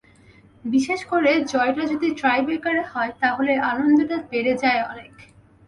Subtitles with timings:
[0.65, 5.13] বিশেষ করে জয়টা যদি টাইব্রেকারে হয়, তাহলে আনন্দটা বেড়ে যায় অনেক।